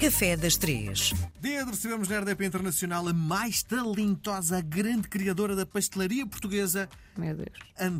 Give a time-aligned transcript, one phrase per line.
[0.00, 1.12] Café das Três.
[1.42, 6.88] Dia de recebemos na RDP Internacional a mais talentosa, a grande criadora da pastelaria portuguesa,
[7.18, 7.50] Meu Deus.
[7.78, 7.98] And...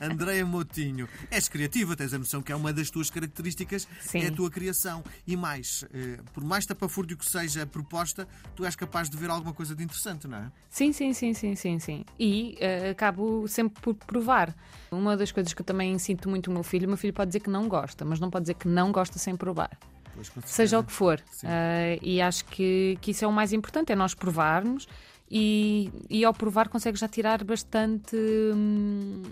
[0.00, 1.06] Andreia Motinho.
[1.30, 4.20] És criativa, tens a noção que é uma das tuas características, Sim.
[4.20, 5.04] é a tua criação.
[5.26, 8.26] E mais, eh, por mais tapafúrdio que seja a proposta,
[8.56, 10.52] tu és capaz de ver alguma coisa de interessante, não é?
[10.70, 12.04] Sim, sim, sim, sim, sim, sim.
[12.18, 14.56] E eh, acabo sempre por provar.
[14.90, 17.28] Uma das coisas que eu também sinto muito o meu filho, o meu filho pode
[17.28, 19.76] dizer que não gosta, mas não pode dizer que não gosta sem provar.
[20.14, 20.30] Pois.
[20.44, 21.20] Seja o que for.
[21.44, 24.86] Eh, e acho que, que isso é o mais importante, é nós provarmos
[25.30, 28.16] e, e ao provar consegue já tirar bastante.
[28.16, 29.22] hum,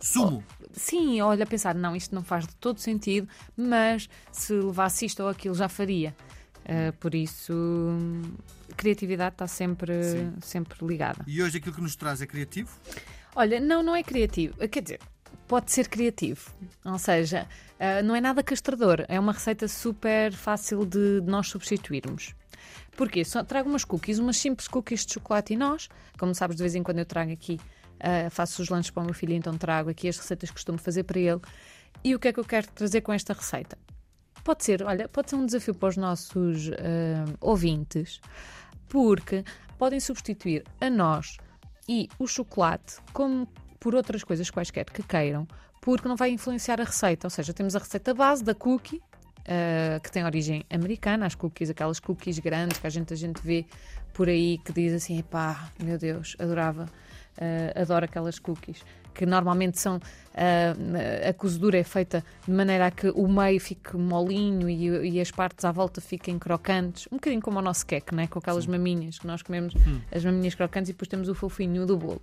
[0.00, 0.44] Sumo.
[0.72, 5.28] Sim, olha, pensar, não, isto não faz de todo sentido, mas se levasse isto ou
[5.28, 6.14] aquilo já faria.
[6.64, 8.22] Uh, por isso, hum,
[8.76, 10.34] criatividade está sempre, Sim.
[10.40, 11.24] sempre ligada.
[11.26, 12.70] E hoje aquilo que nos traz é criativo?
[13.34, 14.54] Olha, não, não é criativo.
[14.62, 15.00] Uh, Quer dizer,
[15.48, 16.48] pode ser criativo.
[16.84, 19.04] Ou seja, uh, não é nada castrador.
[19.08, 22.34] É uma receita super fácil de nós substituirmos.
[22.96, 23.24] Porquê?
[23.24, 25.88] Só trago umas cookies, umas simples cookies de chocolate e nós.
[26.18, 27.60] Como sabes, de vez em quando eu trago aqui,
[27.94, 30.78] uh, faço os lanches para o meu filho, então trago aqui as receitas que costumo
[30.78, 31.40] fazer para ele.
[32.02, 33.78] E o que é que eu quero trazer com esta receita?
[34.44, 38.20] Pode ser, olha, pode ser um desafio para os nossos ah, ouvintes,
[38.88, 39.44] porque
[39.76, 41.36] podem substituir a nós
[41.88, 43.46] e o chocolate como
[43.78, 45.46] por outras coisas quaisquer que queiram,
[45.96, 47.26] porque não vai influenciar a receita.
[47.26, 49.00] Ou seja, temos a receita base da cookie,
[49.46, 53.40] ah, que tem origem americana, as cookies, aquelas cookies grandes que a gente, a gente
[53.42, 53.64] vê
[54.12, 56.90] por aí que diz assim: epá, meu Deus, adorava,
[57.40, 58.84] ah, adoro aquelas cookies.
[59.14, 59.98] Que normalmente são.
[60.34, 60.74] ah,
[61.26, 65.30] a cozedura é feita de maneira a que o meio fique molinho e, e as
[65.30, 67.08] partes à volta fiquem crocantes.
[67.10, 68.26] Um bocadinho como o nosso queque, né?
[68.26, 69.72] com aquelas maminhas que nós comemos,
[70.14, 72.20] as maminhas crocantes e depois temos o fofinho do bolo.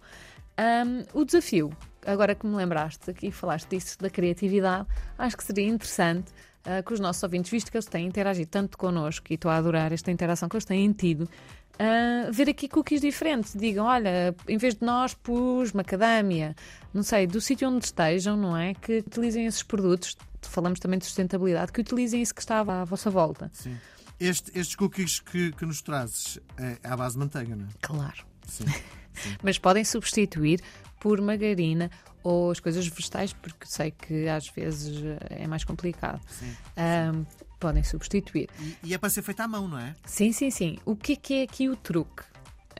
[0.57, 1.71] Um, o desafio,
[2.05, 6.31] agora que me lembraste aqui falaste disso, da criatividade, acho que seria interessante
[6.65, 9.57] uh, que os nossos ouvintes, visto que eles têm interagido tanto connosco e estou a
[9.57, 13.53] adorar esta interação que eles têm tido, uh, ver aqui cookies diferentes.
[13.55, 16.55] Digam, olha, em vez de nós, pus macadâmia,
[16.93, 18.73] não sei, do sítio onde estejam, não é?
[18.73, 23.09] Que utilizem esses produtos, falamos também de sustentabilidade, que utilizem isso que estava à vossa
[23.09, 23.49] volta.
[23.53, 23.75] Sim.
[24.19, 27.69] Este- estes cookies que, que nos trazes é à base de manteiga, não é?
[27.81, 28.25] Claro.
[28.47, 28.65] Sim.
[29.43, 30.61] mas podem substituir
[30.99, 31.89] por margarina
[32.23, 36.19] ou as coisas vegetais, porque sei que às vezes eh, é mais complicado.
[36.27, 36.55] Sim.
[36.75, 37.23] Ahm,
[37.59, 38.49] podem substituir.
[38.59, 39.95] E, e é para ser feita à mão, não é?
[40.05, 40.77] Sim, sim, sim.
[40.85, 42.23] O que é que é aqui o truque?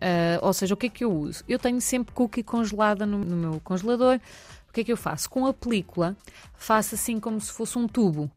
[0.01, 1.43] Ah, ou seja, o que é que eu uso?
[1.47, 4.19] Eu tenho sempre cookie congelada no, no meu congelador.
[4.69, 5.29] O que é que eu faço?
[5.29, 6.17] Com a película,
[6.55, 8.29] faço assim como se fosse um tubo.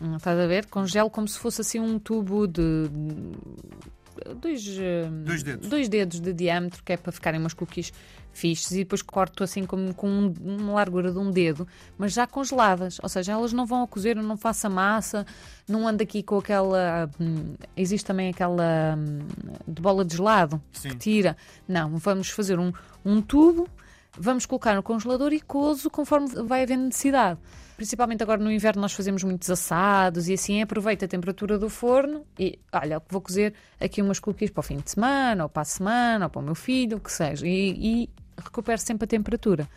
[0.00, 0.66] Hum, Estás a ver?
[0.66, 2.90] Congelo como se fosse assim um tubo de.
[4.40, 5.68] Dois, eh, Dois dedos.
[5.68, 7.92] dois dedos de diâmetro, que é para ficarem umas cookies
[8.32, 11.66] fixes, e depois corto assim como com um- uma largura de um dedo,
[11.96, 12.98] mas já congeladas.
[13.02, 15.24] Ou seja, elas não vão a cozer, eu não faço a massa,
[15.66, 17.08] não ando aqui com aquela.
[17.18, 19.18] hum, existe também aquela hum,
[19.66, 20.90] de bola de gelado Sim.
[20.90, 21.36] que tira.
[21.66, 22.72] Não, vamos fazer um,
[23.04, 23.68] um tubo,
[24.18, 27.38] vamos colocar no congelador e cozo conforme vai havendo necessidade.
[27.76, 32.24] Principalmente agora no inverno nós fazemos muitos assados e assim aproveito a temperatura do forno
[32.38, 35.64] e olha, vou cozer aqui umas cookies para o fim de semana, ou para a
[35.66, 38.10] semana, ou para o meu filho, o que seja, e, e
[38.42, 39.68] recupero sempre a temperatura.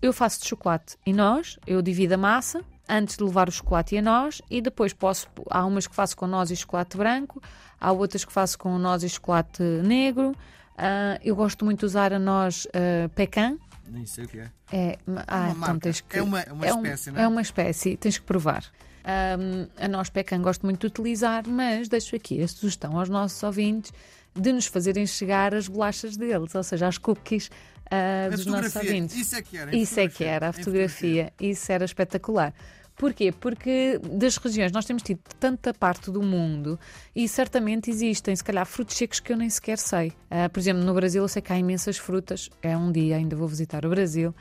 [0.00, 3.94] Eu faço de chocolate e nós, eu divido a massa antes de levar o chocolate
[3.94, 7.42] e a nós e depois posso, há umas que faço com noz e chocolate branco,
[7.80, 10.34] há outras que faço com noz e chocolate negro.
[10.76, 13.56] Ah, eu gosto muito de usar a noz ah, pecan.
[13.88, 14.50] Nem sei o que é.
[14.72, 14.98] É,
[15.28, 17.24] ah, uma então tens que, É uma- é uma um- espécie, não é?
[17.24, 18.64] É uma espécie, tens que provar.
[19.04, 23.42] Ahm, a nós pecan gosto muito de utilizar, mas deixo aqui a sugestão aos nossos
[23.42, 23.92] ouvintes
[24.34, 27.50] de nos fazerem chegar as bolachas deles, ou seja, as cookies
[27.90, 29.16] ah, A dos nossos fotografia, ouvintes.
[29.16, 29.76] isso é que era.
[29.76, 31.32] Isso é que fotografia, era, a em fotografia.
[31.38, 32.54] Isso era espetacular.
[32.96, 33.32] Porquê?
[33.32, 36.78] Porque das regiões nós temos tido tanta parte do mundo
[37.14, 40.12] e certamente existem, se calhar, frutos secos que eu nem sequer sei.
[40.30, 42.48] Ah, por exemplo, no Brasil eu sei que há imensas frutas.
[42.62, 44.34] É um dia ainda vou visitar o Brasil.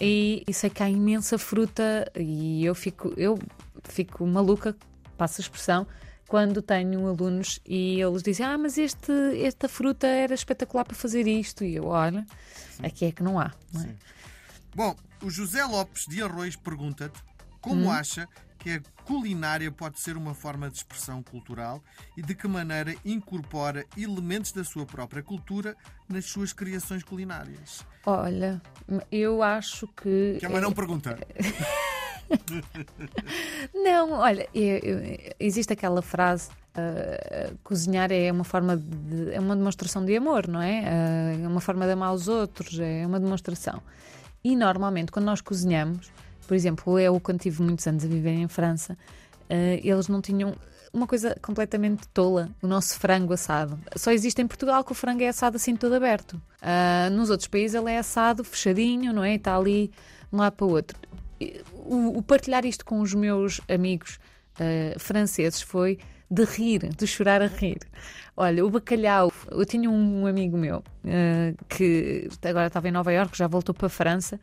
[0.00, 3.36] E, e sei que há imensa fruta e eu fico, eu
[3.82, 4.76] fico maluca,
[5.16, 5.84] passo a expressão,
[6.28, 9.12] quando tenho alunos e eles dizem: Ah, mas este,
[9.42, 11.64] esta fruta era espetacular para fazer isto.
[11.64, 12.24] E eu, olha,
[12.80, 13.52] aqui é que não há.
[13.72, 13.94] Não é?
[14.72, 17.27] Bom, o José Lopes de Arroz pergunta-te
[17.58, 17.70] Hum?
[17.84, 18.26] como acha
[18.58, 21.82] que a culinária pode ser uma forma de expressão cultural
[22.16, 25.76] e de que maneira incorpora elementos da sua própria cultura
[26.08, 27.84] nas suas criações culinárias.
[28.04, 28.60] Olha,
[29.12, 30.36] eu acho que.
[30.40, 31.16] Que é uma não pergunta.
[33.74, 36.50] Não, olha, eu- eu- existe aquela frase.
[36.74, 40.84] ah, cozinhar é uma forma de, é uma demonstração de amor, não é?
[40.86, 43.82] Ah, é uma forma de amar os outros, é uma demonstração.
[44.44, 46.12] E normalmente quando nós cozinhamos,
[46.48, 48.98] por exemplo, eu quando tive muitos anos a viver em França,
[49.50, 50.54] ah, eles não tinham
[50.92, 53.78] uma coisa completamente tola: o nosso frango assado.
[53.96, 56.40] Só existe em Portugal que o frango é assado assim todo aberto.
[56.62, 59.34] Uh, nos outros países ele é assado fechadinho, não é?
[59.34, 59.94] Está ali de
[60.32, 60.98] um lado para o outro.
[61.74, 64.18] O, o partilhar isto com os meus amigos
[64.58, 65.98] uh, franceses foi
[66.30, 67.78] de rir, de chorar a rir.
[68.36, 69.32] Olha, o bacalhau.
[69.50, 73.86] Eu tinha um amigo meu uh, que agora estava em Nova Iorque, já voltou para
[73.86, 74.40] a França.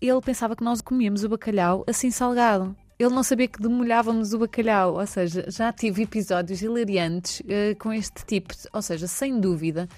[0.00, 4.38] Ele pensava que nós comíamos o bacalhau assim salgado ele não sabia que demolhávamos o
[4.38, 4.96] bacalhau.
[4.96, 8.52] Ou seja, já tive episódios hilariantes uh, com este tipo.
[8.74, 9.88] Ou seja, sem dúvida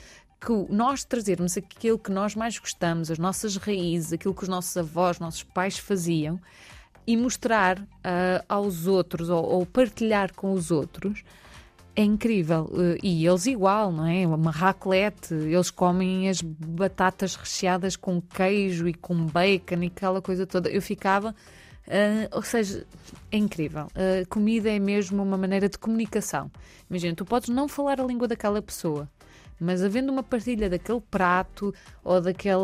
[0.41, 4.77] que nós trazermos aquilo que nós mais gostamos, as nossas raízes, aquilo que os nossos
[4.77, 6.41] avós, nossos pais faziam
[7.05, 11.25] e mostrar uh, aos outros ou, ou, partilhar com os outros
[11.95, 12.71] é incrível.
[12.73, 14.27] Uh, e eles igual, não é?
[14.27, 20.47] Uma raclette, eles comem as batatas recheadas com queijo e com bacon e aquela coisa
[20.47, 20.69] toda.
[20.71, 21.35] Eu ficava
[21.87, 22.87] Uh, ou seja,
[23.31, 23.87] é incrível.
[23.87, 26.51] Uh, comida é mesmo uma maneira de comunicação.
[26.89, 29.09] Imagina, tu podes não falar a língua daquela pessoa,
[29.63, 32.59] mas havendo uma partilha daquele prato ou daquele,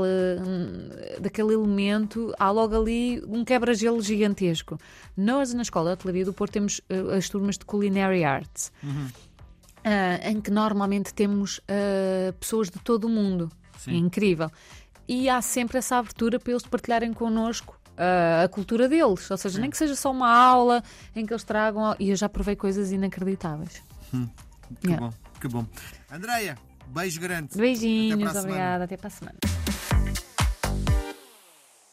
[0.44, 0.88] hum,
[1.20, 4.79] daquele elemento, há logo ali um quebra-gelo gigantesco.
[5.17, 9.06] Nós, na Escola de Hotelaria do Porto, temos uh, as turmas de Culinary Arts, uhum.
[9.06, 13.49] uh, em que normalmente temos uh, pessoas de todo o mundo.
[13.79, 13.93] Sim.
[13.93, 14.50] É incrível.
[15.06, 17.79] E há sempre essa abertura para eles partilharem connosco
[18.44, 19.29] a cultura deles.
[19.31, 20.82] Ou seja, nem que seja só uma aula
[21.17, 21.97] em que eles tragam.
[21.99, 23.82] E eu já provei coisas inacreditáveis.
[24.14, 24.29] Hum,
[24.85, 25.06] yeah.
[25.06, 25.67] bom, que bom.
[26.11, 26.56] Andreia,
[26.88, 27.56] beijo grande.
[27.56, 28.85] Beijinhos, obrigada.
[28.85, 29.57] Até para a semana.